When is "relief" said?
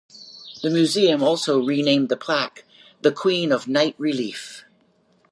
3.99-4.65